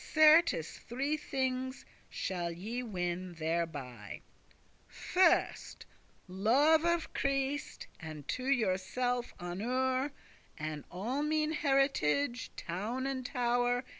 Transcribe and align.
Certes 0.13 0.79
three 0.79 1.15
thinges 1.15 1.85
shall 2.09 2.51
ye 2.51 2.81
win 2.81 3.35
thereby: 3.35 4.21
First, 4.87 5.85
love 6.27 6.83
of 6.85 7.13
Christ, 7.13 7.85
and 7.99 8.27
to 8.29 8.47
yourself 8.47 9.31
honour, 9.39 10.11
And 10.57 10.85
all 10.89 11.21
mine 11.21 11.51
heritage, 11.51 12.49
town 12.55 13.05
and 13.05 13.23
tow'r. 13.23 13.83